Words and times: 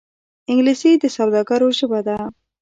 انګلیسي 0.49 0.91
د 0.99 1.05
سوداګرو 1.17 1.67
ژبه 1.77 1.99
ده 2.07 2.17